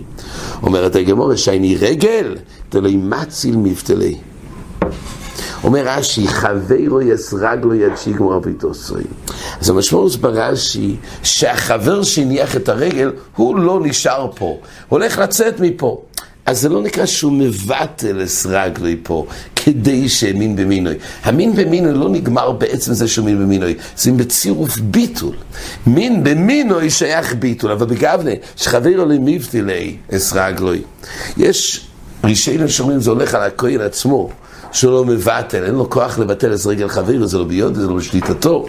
אומרת 0.63 0.95
הגמורה 0.95 1.37
שייני 1.37 1.75
רגל, 1.75 2.35
תלוי 2.69 2.95
מציל 2.95 3.57
מבטלי. 3.57 4.17
אומר 5.63 5.83
רש"י, 5.85 6.27
חברו 6.27 7.01
יסרג 7.01 7.59
לו 7.63 7.73
יד 7.73 7.95
שיגמור 7.95 8.35
אביתוסוי. 8.35 9.03
אז 9.61 9.69
המשמעות 9.69 10.15
ברש"י, 10.15 10.95
שהחבר 11.23 12.03
שהניח 12.03 12.55
את 12.55 12.69
הרגל, 12.69 13.11
הוא 13.35 13.59
לא 13.59 13.79
נשאר 13.83 14.31
פה, 14.35 14.45
הוא 14.45 14.59
הולך 14.89 15.17
לצאת 15.17 15.59
מפה. 15.59 16.01
אז 16.45 16.61
זה 16.61 16.69
לא 16.69 16.81
נקרא 16.81 17.05
שהוא 17.05 17.31
מבטל 17.31 18.23
אסרגלי 18.23 18.97
פה, 19.03 19.25
כדי 19.55 20.09
שהאמין 20.09 20.55
במינוי. 20.55 20.95
המין 21.23 21.55
במינוי 21.55 21.93
לא 21.93 22.09
נגמר 22.09 22.51
בעצם 22.51 22.93
זה 22.93 23.07
שהוא 23.07 23.25
מין 23.25 23.39
במינוי, 23.39 23.75
זה 23.97 24.11
בצירוף 24.11 24.77
ביטול. 24.77 25.35
מין 25.87 26.23
במינוי 26.23 26.89
שייך 26.89 27.35
ביטול, 27.35 27.71
אבל 27.71 27.85
בגבנה, 27.85 28.31
שחבר 28.55 29.05
לי 29.05 29.17
מבטילי 29.21 29.97
אסרגלי. 30.15 30.81
יש 31.37 31.87
רישיינים 32.23 32.67
שאומרים 32.67 32.99
זה 32.99 33.09
הולך 33.09 33.35
על 33.35 33.43
הכהן 33.43 33.81
עצמו. 33.81 34.29
שלא 34.73 35.05
מבטל, 35.05 35.63
אין 35.63 35.75
לו 35.75 35.89
כוח 35.89 36.19
לבטל 36.19 36.53
את 36.53 36.65
רגל 36.65 36.87
חברו, 36.87 37.27
זה 37.27 37.37
לא 37.37 37.43
ביודו, 37.43 37.81
זה 37.81 37.87
לא 37.87 37.95
בשליטתו. 37.95 38.65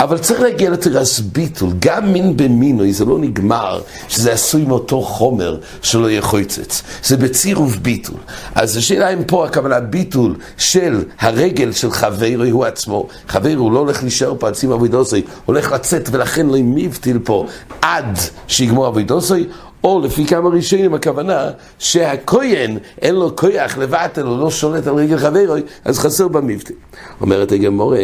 אבל 0.00 0.18
צריך 0.18 0.40
להגיע 0.40 0.70
לתרס 0.70 1.18
ביטול, 1.20 1.70
גם 1.78 2.12
מין 2.12 2.36
במינוי, 2.36 2.92
זה 2.92 3.04
לא 3.04 3.18
נגמר, 3.18 3.80
שזה 4.08 4.32
עשוי 4.32 4.64
מאותו 4.64 5.02
חומר 5.02 5.58
שלא 5.82 6.10
יהיה 6.10 6.22
חויצץ. 6.22 6.82
זה 7.04 7.16
בצירוף 7.16 7.76
ביטול. 7.76 8.16
אז 8.54 8.76
השאלה 8.76 9.08
אם 9.08 9.24
פה 9.24 9.46
הכוונה 9.46 9.80
ביטול 9.80 10.34
של 10.58 11.04
הרגל 11.20 11.72
של 11.72 11.90
חברו 11.90 12.44
הוא 12.50 12.64
עצמו. 12.64 13.06
חברו 13.28 13.60
הוא 13.60 13.72
לא 13.72 13.78
הולך 13.78 14.02
להישאר 14.02 14.34
פה 14.38 14.48
על 14.48 14.54
סיום 14.54 14.72
אבידוסי, 14.72 15.22
הולך 15.44 15.72
לצאת 15.72 16.08
ולכן 16.12 16.46
לא 16.46 16.56
מבטיל 16.62 17.18
פה 17.24 17.46
עד 17.82 18.18
שיגמור 18.48 18.88
אבידוסי, 18.88 19.46
או 19.86 20.00
לפי 20.00 20.26
כמה 20.26 20.48
ראשונים 20.48 20.94
הכוונה 20.94 21.50
שהכהן 21.78 22.78
אין 23.02 23.14
לו 23.14 23.36
כוח 23.36 23.78
לבטל, 23.78 24.26
הוא 24.26 24.38
לא 24.38 24.50
שולט 24.50 24.86
על 24.86 24.94
רגל 24.94 25.18
חברוי, 25.18 25.62
אז 25.84 25.98
חסר 25.98 26.28
במבטא. 26.28 26.72
אומרת 27.20 27.52
הגמורה, 27.52 27.98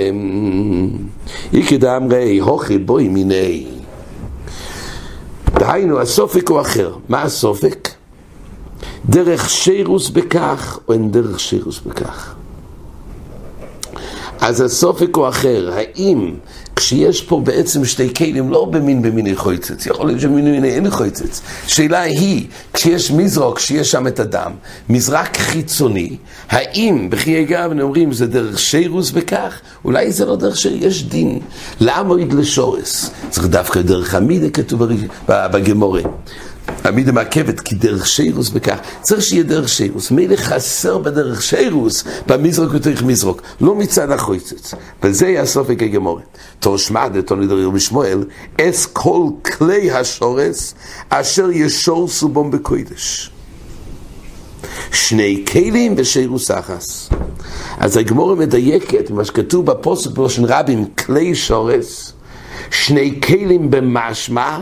איקי 1.52 1.78
דאמרי, 1.78 2.38
הוכי 2.38 2.78
בואי 2.78 3.08
מיני. 3.08 3.66
דהיינו, 5.54 6.00
הסופק 6.00 6.48
הוא 6.48 6.60
אחר. 6.60 6.94
מה 7.08 7.22
הסופק? 7.22 7.88
דרך 9.06 9.50
שירוס 9.50 10.10
בכך, 10.10 10.78
או 10.88 10.92
אין 10.92 11.10
דרך 11.10 11.40
שירוס 11.40 11.80
בכך. 11.86 12.34
אז 14.40 14.60
הסופק 14.60 15.16
הוא 15.16 15.28
אחר, 15.28 15.70
האם 15.74 16.34
כשיש 16.82 17.22
פה 17.22 17.40
בעצם 17.44 17.84
שתי 17.84 18.14
כלים, 18.14 18.50
לא 18.50 18.64
במין 18.64 19.02
במיני 19.02 19.36
חויצץ, 19.36 19.86
יכול 19.86 20.06
להיות 20.06 20.20
שבמין 20.20 20.44
במיני 20.44 20.68
אין 20.68 20.90
חויצץ. 20.90 21.40
שאלה 21.66 22.00
היא, 22.00 22.46
כשיש 22.72 23.10
מזרוק, 23.10 23.58
כשיש 23.58 23.90
שם 23.90 24.06
את 24.06 24.20
הדם, 24.20 24.52
מזרק 24.88 25.36
חיצוני, 25.36 26.16
האם 26.48 27.10
בחיי 27.10 27.44
גבן 27.44 27.80
אומרים 27.80 28.12
זה 28.12 28.26
דרך 28.26 28.58
שירוס 28.58 29.10
בכך? 29.10 29.60
אולי 29.84 30.12
זה 30.12 30.26
לא 30.26 30.36
דרך 30.36 30.56
שירוס, 30.56 30.78
יש 30.82 31.04
דין. 31.04 31.38
למה 31.80 32.14
לשורס? 32.38 33.10
צריך 33.30 33.46
דווקא 33.46 33.82
דרך 33.82 34.14
המידה 34.14 34.50
כתוב 34.50 34.82
בגמורה. 35.28 36.00
עמידה 36.84 37.12
מעכבת 37.12 37.60
כי 37.60 37.74
דרך 37.74 38.06
שירוס 38.06 38.48
בכך, 38.48 38.78
צריך 39.00 39.22
שיהיה 39.22 39.42
דרך 39.42 39.68
שירוס, 39.68 40.10
מילא 40.10 40.36
חסר 40.36 40.98
בדרך 40.98 41.42
שירוס 41.42 42.04
במזרוק 42.26 42.70
ותריך 42.74 43.02
מזרוק, 43.02 43.42
לא 43.60 43.74
מצד 43.74 44.10
החויצץ, 44.10 44.74
וזה 45.02 45.26
יהיה 45.26 45.42
הסופק 45.42 45.82
הגמורת. 45.82 46.38
תור 46.60 46.78
שמע 46.78 47.08
דתוני 47.08 47.46
דריר 47.46 47.70
בשמואל, 47.70 48.24
אס 48.60 48.86
כל 48.86 49.26
כלי 49.42 49.90
השורס 49.90 50.74
אשר 51.08 51.50
ישורסו 51.50 52.28
בום 52.28 52.50
בקוידש. 52.50 53.30
שני 54.92 55.44
כלים 55.52 55.94
ושירוס 55.96 56.50
אחס. 56.50 57.10
אז 57.78 57.96
הגמורה 57.96 58.34
מדייקת, 58.34 59.10
מה 59.10 59.24
שכתוב 59.24 59.66
בפוסק 59.66 60.10
בלושן 60.10 60.44
רבים, 60.44 60.84
כלי 60.84 61.34
שורס, 61.34 62.11
שני 62.72 63.20
כלים 63.20 63.70
במשמע 63.70 64.58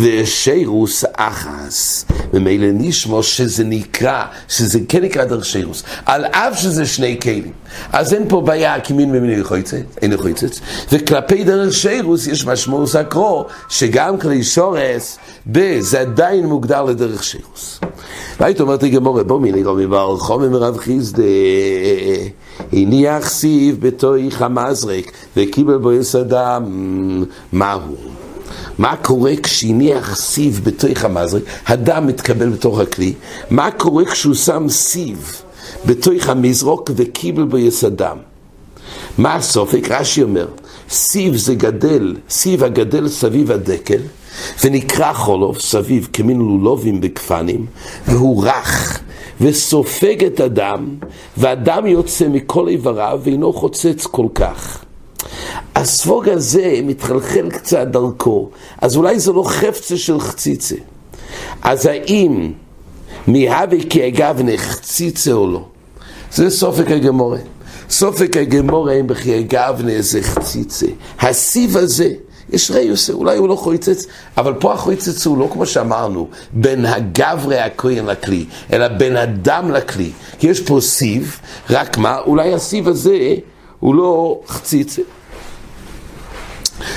ושירוס 0.00 1.04
אחס. 1.16 2.04
ומילא 2.32 2.66
נשמע 2.72 3.22
שזה 3.22 3.64
נקרא, 3.64 4.24
שזה 4.48 4.78
כן 4.88 5.02
נקרא 5.02 5.24
דרך 5.24 5.44
שירוס, 5.44 5.82
על 6.06 6.24
אף 6.24 6.58
שזה 6.60 6.86
שני 6.86 7.18
כלים. 7.22 7.52
אז 7.92 8.14
אין 8.14 8.28
פה 8.28 8.40
בעיה 8.40 8.80
כי 8.80 8.92
מין 8.92 9.10
ומיני 9.16 9.40
יחויצת, 9.40 9.76
אין 10.02 10.12
יחויצת, 10.12 10.50
וכלפי 10.92 11.44
דרך 11.44 11.72
שירוס 11.72 12.26
יש 12.26 12.46
משמעות 12.46 12.94
הקרו, 12.94 13.46
שגם 13.68 14.18
כלי 14.18 14.42
שורס, 14.42 15.18
זה 15.80 16.00
עדיין 16.00 16.46
מוגדר 16.46 16.82
לדרך 16.82 17.24
שירוס. 17.24 17.80
והיית 18.40 18.60
אומרת 18.60 18.82
לי 18.82 18.90
גמורה, 18.90 19.22
בוא 19.22 19.40
מיני 19.40 19.64
רומי 19.64 19.86
בר 19.86 20.16
חומי 20.16 20.48
מרב 20.48 20.76
חיסדה, 20.76 21.22
הניח 22.72 23.28
סיב 23.28 23.86
בתוך 23.86 24.40
המזרק, 24.40 25.12
וקיבל 25.36 25.76
בו 25.76 25.92
יסדם, 25.92 26.64
מהו? 27.52 27.96
מה 28.78 28.96
קורה 28.96 29.32
כשהניח 29.42 30.16
סיב 30.16 30.60
בתוך 30.64 31.04
המזרק, 31.04 31.42
הדם 31.66 32.06
מתקבל 32.06 32.48
בתוך 32.48 32.80
הכלי, 32.80 33.12
מה 33.50 33.70
קורה 33.70 34.04
כשהוא 34.04 34.34
שם 34.34 34.68
סיב 34.68 35.42
בתוך 35.86 36.28
המזרוק 36.28 36.90
וקיבל 36.96 37.44
בו 37.44 37.58
יסדם? 37.58 38.16
מה 39.18 39.34
הסופק? 39.34 39.90
רש"י 39.90 40.22
אומר, 40.22 40.46
סיב 40.90 41.36
זה 41.36 41.54
גדל, 41.54 42.16
סיב 42.30 42.64
הגדל 42.64 43.08
סביב 43.08 43.50
הדקל, 43.52 44.00
ונקרא 44.64 45.12
חולוב 45.12 45.58
סביב 45.58 46.08
כמין 46.12 46.38
לולובים 46.38 47.00
בגפנים, 47.00 47.66
והוא 48.06 48.44
רך 48.46 49.00
וסופג 49.40 50.24
את 50.24 50.40
הדם, 50.40 50.94
והדם 51.36 51.86
יוצא 51.86 52.28
מכל 52.28 52.68
איבריו 52.68 53.20
ואינו 53.22 53.52
חוצץ 53.52 54.06
כל 54.06 54.26
כך. 54.34 54.84
הספוג 55.74 56.28
הזה 56.28 56.80
מתחלחל 56.82 57.50
קצת 57.50 57.86
דרכו, 57.86 58.50
אז 58.80 58.96
אולי 58.96 59.18
זה 59.18 59.32
לא 59.32 59.42
חפצה 59.46 59.96
של 59.96 60.20
חציצה. 60.20 60.76
אז 61.62 61.86
האם 61.86 62.52
מהווה 63.26 63.78
כי 63.90 64.08
אגב 64.08 64.40
נחציצה 64.44 65.32
או 65.32 65.46
לא? 65.46 65.64
זה 66.32 66.50
סופק 66.50 66.90
הגמורה. 66.90 67.38
סופק 67.90 68.36
הגמורה 68.36 68.92
אם 68.92 69.06
בכי 69.06 69.38
אגב 69.38 69.82
זה 70.00 70.22
חציצה. 70.22 70.86
הסיב 71.20 71.76
הזה 71.76 72.10
יש 72.52 72.70
ריוס, 72.70 73.10
אולי 73.10 73.36
הוא 73.36 73.48
לא 73.48 73.56
חויצץ, 73.56 74.06
אבל 74.36 74.54
פה 74.54 74.72
החויצץ 74.72 75.26
הוא 75.26 75.38
לא 75.38 75.48
כמו 75.52 75.66
שאמרנו, 75.66 76.28
בין 76.52 76.86
הגברי 76.86 77.58
הכהן 77.58 78.06
לכלי, 78.06 78.46
אלא 78.72 78.88
בין 78.88 79.16
הדם 79.16 79.70
לכלי. 79.72 80.10
כי 80.38 80.46
יש 80.46 80.60
פה 80.60 80.80
סיב, 80.80 81.40
רק 81.70 81.98
מה, 81.98 82.18
אולי 82.18 82.54
הסיב 82.54 82.88
הזה 82.88 83.34
הוא 83.80 83.94
לא 83.94 84.40
חציצה. 84.46 85.02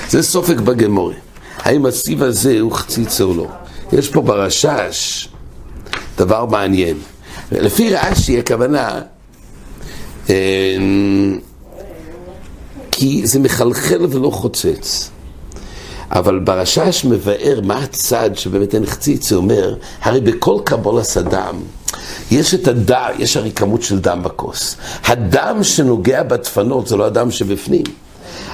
זה 0.10 0.24
סופק 0.24 0.58
בגמורי. 0.58 1.16
האם 1.58 1.86
הסיב 1.86 2.24
הזה 2.24 2.60
הוא 2.60 2.72
חציצה 2.72 3.24
או 3.24 3.34
לא? 3.34 3.48
יש 3.94 4.10
פה 4.10 4.22
ברשש 4.22 5.28
דבר 6.18 6.46
מעניין. 6.46 6.98
לפי 7.52 7.96
רש"י 7.96 8.40
הכוונה, 8.40 9.02
כי 12.92 13.28
זה 13.28 13.40
מחלחל 13.40 14.06
ולא 14.10 14.30
חוצץ. 14.30 15.10
אבל 16.12 16.40
ברשש 16.40 17.06
מבאר 17.06 17.60
מה 17.64 17.78
הצד 17.78 18.30
שבאמת 18.34 18.76
אין 18.76 18.86
חציץ, 18.86 19.30
זה 19.30 19.36
אומר, 19.36 19.76
הרי 20.02 20.22
בכל 20.22 20.58
קבולת 20.64 21.18
הדם, 21.18 21.56
יש 22.32 22.54
את 22.54 22.68
הדם, 22.68 23.10
יש 23.20 23.38
הרי 23.38 23.52
כמות 23.52 23.82
של 23.82 24.00
דם 24.00 24.24
בכוס. 24.24 24.78
הדם 25.06 25.60
שנוגע 25.62 26.24
בדפנות 26.24 26.88
זה 26.88 26.96
לא 26.96 27.06
הדם 27.06 27.32
שבפנים. 27.32 27.84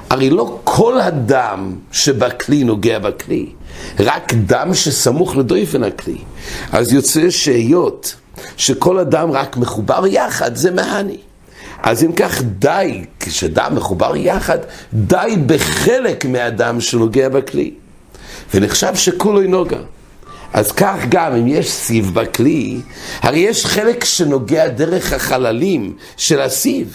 הרי 0.10 0.30
לא 0.30 0.60
כל 0.64 1.02
הדם 1.02 1.76
שבכלי 1.92 2.64
נוגע 2.64 3.00
בכלי, 3.00 3.50
רק 4.00 4.34
דם 4.34 4.74
שסמוך 4.74 5.38
לדויפן 5.38 5.84
הכלי. 5.84 6.18
אז 6.72 6.94
יוצא 6.94 7.30
שהיות 7.30 8.16
שכל 8.58 9.00
הדם 9.00 9.30
רק 9.32 9.58
מחובר 9.58 10.08
יחד, 10.08 10.56
זה 10.56 10.72
מהני. 10.72 11.18
אז 11.84 12.04
אם 12.04 12.12
כך 12.12 12.42
די, 12.42 13.04
כשדם 13.20 13.72
מחובר 13.76 14.16
יחד, 14.16 14.58
די 14.94 15.36
בחלק 15.46 16.26
מהדם 16.26 16.82
שנוגע 16.82 17.30
בכלי. 17.30 17.72
ונחשב 18.54 18.96
שכולו 18.96 19.42
נוגע. 19.42 19.80
אז 20.54 20.72
כך 20.72 20.96
גם 21.10 21.36
אם 21.36 21.48
יש 21.48 21.72
סיב 21.72 22.14
בכלי, 22.14 22.80
הרי 23.22 23.40
יש 23.40 23.66
חלק 23.66 24.04
שנוגע 24.04 24.68
דרך 24.68 25.14
החללים 25.14 25.94
של 26.18 26.42
הסיב. 26.42 26.94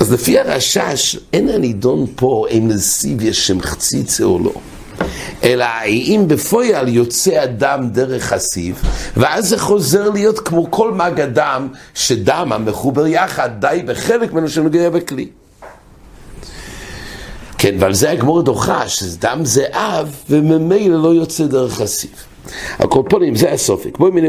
אז 0.00 0.12
לפי 0.12 0.38
הרשש, 0.38 1.16
אין 1.32 1.48
הנידון 1.48 2.06
פה 2.16 2.46
אם 2.50 2.68
לסיב 2.70 3.22
יש 3.22 3.46
שם 3.46 3.60
חציצה 3.60 4.24
או 4.24 4.38
לא. 4.38 4.52
אלא 5.42 5.66
אם 5.86 6.24
בפועל 6.26 6.88
יוצא 6.88 7.40
הדם 7.40 7.88
דרך 7.92 8.32
הסיב, 8.32 8.82
ואז 9.16 9.48
זה 9.48 9.58
חוזר 9.58 10.10
להיות 10.10 10.38
כמו 10.38 10.70
כל 10.70 10.92
מג 10.92 11.20
הדם, 11.20 11.68
שדם 11.94 12.50
המחובר 12.54 13.06
יחד 13.06 13.50
די 13.60 13.82
בחלק 13.86 14.32
ממנו 14.32 14.48
שנוגע 14.48 14.90
בכלי. 14.90 15.26
כן, 17.58 17.74
ועל 17.78 17.94
זה 17.94 18.10
הגמור 18.10 18.42
דוחה, 18.42 18.88
שדם 18.88 19.40
זה 19.42 19.64
אב, 19.72 20.16
וממילא 20.30 21.02
לא 21.02 21.08
יוצא 21.08 21.46
דרך 21.46 21.80
הסיב. 21.80 22.10
הקורפונים, 22.78 23.34
זה 23.34 23.52
הסופק. 23.52 23.98
בואי 23.98 24.10
מיני 24.10 24.28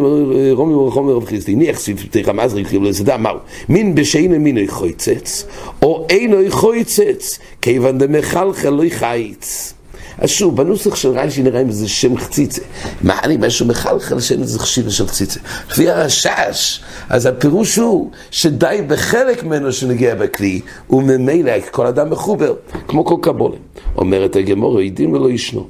רומי 0.51 0.73
ורחום 0.73 1.07
ורב 1.07 1.25
חיסטי, 1.25 1.55
ניח 1.55 1.79
סביב 1.79 2.07
תיכא 2.11 2.31
מזריק 2.31 2.67
חיוב 2.67 2.83
לסדה, 2.83 3.17
מהו? 3.17 3.37
מין 3.69 3.95
בשאינו 3.95 4.39
מינוי 4.39 4.67
חויצץ, 4.67 5.45
או 5.81 6.07
אינו 6.09 6.37
חויצץ, 6.49 7.39
כיוון 7.61 7.97
דמחלחל 7.97 8.69
לא 8.69 8.83
חייץ. 8.89 9.73
אז 10.17 10.29
שוב, 10.29 10.55
בנוסח 10.57 10.95
של 10.95 11.09
רש"י 11.09 11.43
נראה 11.43 11.61
אם 11.61 11.71
זה 11.71 11.87
שם 11.87 12.17
חציצה. 12.17 12.61
מה 13.01 13.19
אני, 13.23 13.37
משהו 13.37 13.65
מחלחל 13.65 14.19
שאין 14.19 14.41
לזה 14.41 14.59
חשיבה 14.59 14.91
של 14.91 15.07
חציצה. 15.07 15.39
לפי 15.71 15.89
הרשש, 15.89 16.81
אז 17.09 17.25
הפירוש 17.25 17.75
הוא 17.75 18.11
שדי 18.31 18.81
בחלק 18.87 19.43
ממנו 19.43 19.71
שנגיע 19.71 20.15
בכלי, 20.15 20.61
וממילא 20.89 21.51
כל 21.71 21.87
אדם 21.87 22.09
מחובר, 22.09 22.53
כמו 22.87 23.05
כל 23.05 23.15
קבולה. 23.21 23.57
אומרת 23.97 24.35
הגמור, 24.35 24.79
עדים 24.79 25.13
ולא 25.13 25.31
ישנו. 25.31 25.67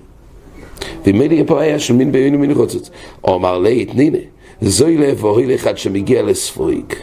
ומילא 1.06 1.34
יהיה 1.34 1.46
פה 1.46 1.56
בעיה 1.56 1.80
של 1.80 1.94
מין 1.94 2.12
בינו 2.12 2.40
מין 2.40 2.54
חוצץ. 2.54 2.90
אומר 3.24 3.60
לי, 3.60 3.86
תנינה, 3.86 4.18
זוי 4.62 4.98
לב 4.98 5.24
ואוי 5.24 5.56
אחד 5.56 5.78
שמגיע 5.78 6.24
לספויג. 6.24 6.94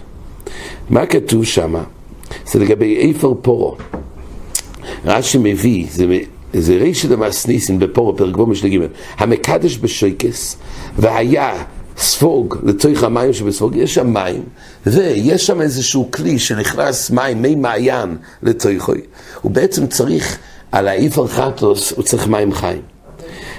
מה 0.91 1.07
כתוב 1.07 1.45
שם? 1.45 1.75
זה 2.53 2.59
לגבי 2.59 2.97
איפר 2.97 3.35
פורו. 3.43 3.77
רש"י 5.05 5.39
מביא, 5.39 5.87
זה 5.91 6.07
זה 6.53 6.77
רישא 6.77 7.09
דמאסניסין 7.09 7.79
בפורו 7.79 8.17
פרק 8.17 8.37
בו 8.37 8.47
משנה 8.47 8.71
ג' 8.71 8.87
המקדש 9.19 9.77
בשייקס 9.77 10.57
והיה 10.99 11.65
ספוג 11.99 12.57
לתוך 12.63 13.03
המים 13.03 13.33
שבספוג, 13.33 13.77
יש 13.77 13.95
שם 13.95 14.13
מים 14.13 14.43
ויש 14.87 15.47
שם 15.47 15.61
איזשהו 15.61 16.11
כלי 16.11 16.39
שנכנס 16.39 17.11
מים, 17.11 17.43
מי 17.43 17.55
מעיין 17.55 18.17
לתוכו 18.43 18.93
הוא 19.43 19.53
בעצם 19.53 19.87
צריך, 19.87 20.39
על 20.73 20.89
האיפר 20.89 21.27
חטוס 21.27 21.93
הוא 21.93 22.05
צריך 22.05 22.27
מים 22.27 22.53
חיים. 22.53 22.83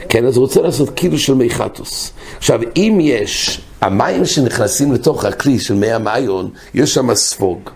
כן, 0.10 0.26
אז 0.26 0.36
הוא 0.36 0.42
רוצה 0.42 0.62
לעשות 0.62 0.90
כאילו 0.96 1.18
של 1.18 1.34
מי 1.34 1.50
חטוס. 1.50 2.12
עכשיו, 2.38 2.60
אם 2.76 2.98
יש 3.02 3.62
המים 3.82 4.26
שנכנסים 4.26 4.94
לתוך 4.94 5.26
הכלי 5.26 5.60
של 5.60 5.74
מי 5.74 5.92
המעיון, 5.92 6.50
יש 6.74 6.94
שם 6.94 7.16
ספוג. 7.16 7.70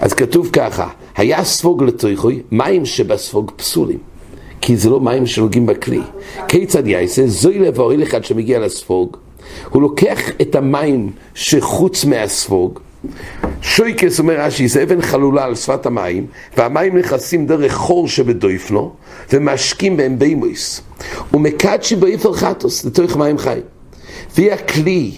אז 0.00 0.12
כתוב 0.12 0.48
ככה, 0.52 0.88
היה 1.16 1.44
ספוג 1.44 1.82
לתוכוי, 1.82 2.42
מים 2.50 2.86
שבספוג 2.86 3.52
פסולים 3.56 4.13
כי 4.66 4.76
זה 4.76 4.90
לא 4.90 5.00
מים 5.00 5.26
שנוגעים 5.26 5.66
בכלי. 5.66 6.00
כיצד 6.48 6.86
יעשה? 6.86 7.26
זוי 7.26 7.58
לב 7.58 7.80
האוהל 7.80 8.02
אחד 8.02 8.24
שמגיע 8.24 8.58
לספוג, 8.58 9.16
הוא 9.70 9.82
לוקח 9.82 10.20
את 10.40 10.54
המים 10.54 11.10
שחוץ 11.34 12.04
מהספוג, 12.04 12.78
שויקס 13.62 14.18
אומר 14.18 14.40
רש"י, 14.40 14.68
זה 14.68 14.82
אבן 14.82 15.02
חלולה 15.02 15.44
על 15.44 15.54
שפת 15.54 15.86
המים, 15.86 16.26
והמים 16.56 16.98
נכנסים 16.98 17.46
דרך 17.46 17.74
חור 17.74 18.08
שבדויפנו, 18.08 18.92
ומשקים 19.32 19.96
בהם 19.96 20.18
בימויס. 20.18 20.80
ומקדשי 21.34 21.96
באיפר 21.96 22.32
חטוס, 22.32 22.84
לתוך 22.84 23.16
מים 23.16 23.38
חיים. 23.38 23.62
והיא 24.36 24.52
הכלי, 24.52 25.12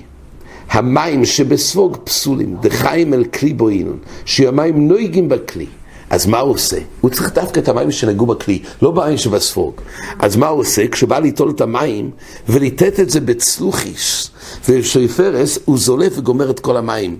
המים 0.71 1.25
שבספוג 1.25 1.97
פסולים, 2.05 2.57
דחיים 2.61 3.15
אל 3.15 3.25
כלי 3.25 3.53
בוינון, 3.53 3.99
שהמים 4.25 4.89
נויגים 4.89 5.29
בכלי. 5.29 5.67
אז 6.11 6.27
מה 6.27 6.39
הוא 6.39 6.55
עושה? 6.55 6.77
הוא 7.01 7.11
צריך 7.11 7.33
דווקא 7.35 7.61
את 7.61 7.69
המים 7.69 7.93
שנגעו 7.93 8.27
בכלי, 8.27 8.63
לא 8.83 8.91
במים 8.91 9.19
שבספוג. 9.19 9.81
אז 10.19 10.37
מה 10.37 10.49
הוא 10.49 10.61
עושה? 10.61 10.89
כשבא 10.89 11.19
ליטול 11.19 11.51
את 11.51 11.61
המים 11.61 12.11
וליטט 12.49 13.01
את 13.01 13.11
זה 13.11 13.21
בצלוחיס 13.21 14.31
ובשויפרס, 14.69 15.59
הוא 15.65 15.79
זולף 15.79 16.19
וגומר 16.19 16.51
את 16.51 16.61
כל 16.61 16.77
המים. 16.77 17.19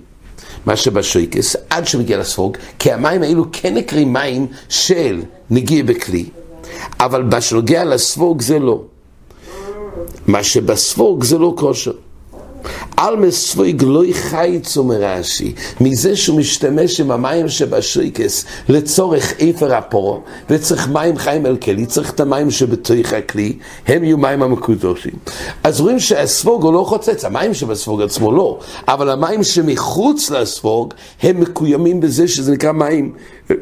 מה 0.65 0.75
שבשויקס, 0.75 1.55
עד 1.69 1.87
שמגיע 1.87 2.17
לספוג, 2.17 2.57
כי 2.79 2.91
המים 2.91 3.23
האלו 3.23 3.45
כן 3.51 3.73
נקראים 3.73 4.13
מים 4.13 4.47
של 4.69 5.21
נגיע 5.49 5.83
בכלי, 5.83 6.25
אבל 6.99 7.23
מה 7.23 7.41
שנוגע 7.41 7.83
לספוג 7.83 8.41
זה 8.41 8.59
לא. 8.59 8.81
מה 10.27 10.43
שבספוג 10.43 11.23
זה 11.23 11.37
לא 11.37 11.53
כושר. 11.57 11.91
על 12.97 13.15
מספויג 13.15 13.83
לא 13.83 14.03
חייץ, 14.11 14.77
אומר 14.77 14.95
רש"י, 14.99 15.53
מזה 15.81 16.15
שהוא 16.15 16.39
משתמש 16.39 16.99
עם 16.99 17.11
המים 17.11 17.49
שבשריקס 17.49 18.45
לצורך 18.69 19.33
איפר 19.39 19.75
הפורו, 19.75 20.21
וצריך 20.49 20.89
מים 20.89 21.17
חיים 21.17 21.45
אל 21.45 21.57
כלי, 21.57 21.85
צריך 21.85 22.11
את 22.11 22.19
המים 22.19 22.51
שבתוך 22.51 23.13
הכלי, 23.13 23.57
הם 23.87 24.03
יהיו 24.03 24.17
מים 24.17 24.43
המקודשים. 24.43 25.13
אז 25.63 25.81
רואים 25.81 25.99
שהספוג 25.99 26.63
הוא 26.63 26.73
לא 26.73 26.83
חוצץ, 26.83 27.25
המים 27.25 27.53
שבספוג 27.53 28.01
עצמו 28.01 28.31
לא, 28.31 28.59
אבל 28.87 29.09
המים 29.09 29.43
שמחוץ 29.43 30.29
לספוג, 30.29 30.93
הם 31.23 31.39
מקוימים 31.39 31.99
בזה 31.99 32.27
שזה 32.27 32.51
נקרא 32.51 32.71
מים, 32.71 33.13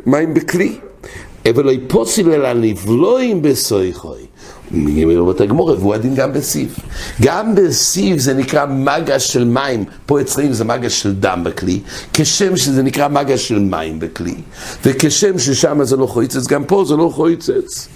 מים 0.05 0.33
בכלי. 0.33 0.77
אבל 1.49 1.63
לא 1.65 1.71
יפוציל 1.71 2.31
אלא 2.31 2.53
נבלואים 2.53 3.41
בסויכוי. 3.41 4.25
אומרת 5.17 5.41
הגמורה, 5.41 5.73
והוא 5.79 5.93
הדין 5.93 6.15
גם 6.15 6.33
בסיב. 6.33 6.75
גם 7.21 7.55
בסיב 7.55 8.17
זה 8.17 8.33
נקרא 8.33 8.65
מגש 8.65 9.33
של 9.33 9.45
מים, 9.45 9.83
פה 10.05 10.21
אצלנו 10.21 10.53
זה 10.53 10.63
מגש 10.63 11.01
של 11.01 11.15
דם 11.15 11.41
בכלי, 11.45 11.79
כשם 12.13 12.57
שזה 12.57 12.83
נקרא 12.83 13.07
מגש 13.07 13.47
של 13.47 13.59
מים 13.59 13.99
בכלי, 13.99 14.35
וכשם 14.85 15.39
ששם 15.39 15.83
זה 15.83 15.97
לא 15.97 16.05
חויצץ, 16.05 16.47
גם 16.47 16.63
פה 16.63 16.85
זה 16.88 16.95
לא 16.95 17.11
חויצץ. 17.13 17.88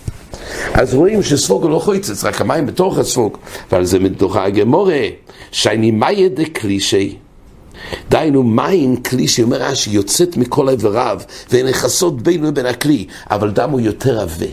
אז 0.74 0.94
רואים 0.94 1.24
שספוג 1.24 1.66
לא 1.66 1.80
חויצץ, 1.80 2.24
רק 2.24 2.42
המים 2.42 2.66
בתוך 2.66 2.98
הספוג, 2.98 3.38
ועל 3.72 3.86
זה 3.86 4.00
מתוכה 4.00 4.46
הגמורה, 4.46 5.02
שייני 5.52 5.92
מאיה 5.92 6.30
דקלישי. 6.30 7.16
דהיינו, 8.10 8.44
מים 8.44 8.96
כלי 8.96 9.28
שאומר 9.28 9.58
רש"י 9.58 9.90
יוצאת 9.92 10.38
מכל 10.38 10.70
איבריו 10.70 11.20
ונכסות 11.52 12.22
בינו 12.22 12.48
לבין 12.48 12.66
הכלי, 12.66 13.06
אבל 13.32 13.52
דם 13.52 13.70
הוא 13.70 13.80
יותר 13.80 14.20
עבה. 14.20 14.46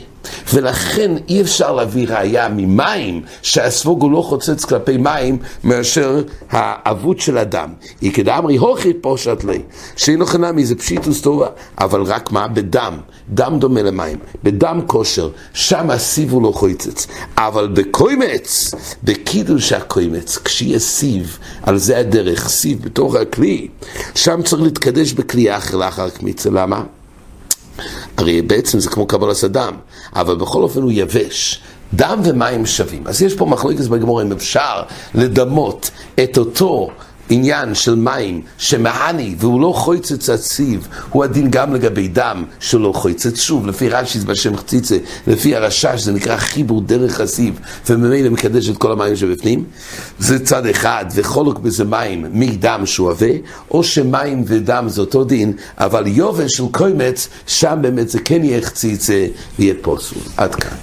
ולכן 0.54 1.10
אי 1.28 1.40
אפשר 1.40 1.72
להביא 1.72 2.08
ראייה 2.08 2.48
ממים 2.48 3.22
שהספוג 3.42 4.02
הוא 4.02 4.12
לא 4.12 4.22
חוצץ 4.22 4.64
כלפי 4.64 4.96
מים 4.96 5.38
מאשר 5.64 6.22
האבות 6.50 7.20
של 7.20 7.38
הדם. 7.38 7.72
היא 8.00 8.12
כדאמרי 8.12 8.56
הוכי 8.56 8.94
פושט 8.94 9.44
לי, 9.44 9.62
שאינו 9.96 10.26
חנמי 10.26 10.64
זה 10.64 10.74
פשיטוס 10.74 11.20
טובה, 11.20 11.46
אבל 11.78 12.02
רק 12.02 12.32
מה? 12.32 12.48
בדם, 12.48 12.98
דם 13.28 13.56
דומה 13.58 13.82
למים, 13.82 14.18
בדם 14.44 14.80
כושר, 14.86 15.30
שם 15.52 15.90
הסיב 15.90 16.32
הוא 16.32 16.42
לא 16.42 16.52
חוצץ. 16.54 17.06
אבל 17.36 17.68
בקוימץ, 17.68 18.74
בקידוש 19.04 19.72
הקוימץ, 19.72 20.38
כשיהיה 20.44 20.78
סיב, 20.78 21.38
על 21.62 21.78
זה 21.78 21.98
הדרך, 21.98 22.48
סיב 22.48 22.82
בתוך 22.82 23.14
הכלי, 23.14 23.68
שם 24.14 24.42
צריך 24.42 24.62
להתקדש 24.62 25.12
בכלי 25.12 25.56
אחר 25.56 25.76
לאחר 25.76 26.08
קמיצה, 26.08 26.50
למה? 26.50 26.82
הרי 28.16 28.42
בעצם 28.42 28.80
זה 28.80 28.90
כמו 28.90 29.06
קבלת 29.06 29.44
הדם, 29.44 29.74
אבל 30.16 30.36
בכל 30.36 30.62
אופן 30.62 30.82
הוא 30.82 30.92
יבש. 30.94 31.60
דם 31.94 32.20
ומים 32.24 32.66
שווים. 32.66 33.02
אז 33.06 33.22
יש 33.22 33.34
פה 33.34 33.46
מחלוקת 33.46 33.80
בגמור 33.80 34.22
אם 34.22 34.32
אפשר 34.32 34.82
לדמות 35.14 35.90
את 36.22 36.38
אותו 36.38 36.88
עניין 37.30 37.74
של 37.74 37.94
מים 37.94 38.42
שמעני 38.58 39.34
והוא 39.38 39.60
לא 39.60 39.72
חויצץ 39.76 40.30
הציב, 40.30 40.88
הוא 41.10 41.24
הדין 41.24 41.50
גם 41.50 41.74
לגבי 41.74 42.08
דם 42.08 42.44
שלא 42.60 42.92
חויצץ. 42.92 43.40
שוב, 43.40 43.66
לפי 43.66 43.88
רש"י 43.88 44.18
זה 44.18 44.26
בשם 44.26 44.56
חציצה, 44.56 44.96
לפי 45.26 45.56
הרשש 45.56 46.00
זה 46.00 46.12
נקרא 46.12 46.36
חיבור 46.36 46.80
דרך 46.80 47.20
הסיב, 47.20 47.60
וממילא 47.88 48.30
מקדש 48.30 48.68
את 48.68 48.78
כל 48.78 48.92
המים 48.92 49.16
שבפנים. 49.16 49.64
זה 50.18 50.44
צד 50.44 50.66
אחד, 50.66 51.04
וחולק 51.14 51.58
בזה 51.58 51.84
מים 51.84 52.26
מדם 52.30 52.82
שהוא 52.84 53.10
עבה, 53.10 53.26
או 53.70 53.84
שמים 53.84 54.44
ודם 54.46 54.84
זה 54.88 55.00
אותו 55.00 55.24
דין, 55.24 55.52
אבל 55.78 56.06
יובש 56.06 56.52
של 56.52 56.64
קוימץ, 56.72 57.28
שם 57.46 57.78
באמת 57.80 58.08
זה 58.08 58.18
כן 58.24 58.44
יהיה 58.44 58.62
חציצה 58.62 59.26
ויהיה 59.58 59.74
פוסול. 59.82 60.22
עד 60.36 60.54
כאן. 60.54 60.76